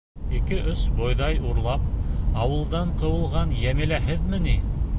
—Ике 0.37 0.55
ус 0.71 0.79
бойҙай 0.99 1.35
урлап 1.49 1.85
ауылдан 2.45 2.95
ҡыуылған 3.03 3.55
Йәмилә 3.61 4.01
һеҙме 4.11 4.41
ни? 4.49 4.57